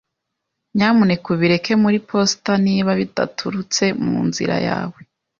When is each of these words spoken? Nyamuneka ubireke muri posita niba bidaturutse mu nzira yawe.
Nyamuneka 0.75 1.27
ubireke 1.35 1.71
muri 1.83 1.97
posita 2.09 2.53
niba 2.65 2.91
bidaturutse 2.99 3.83
mu 4.05 4.17
nzira 4.27 4.55
yawe. 4.67 4.99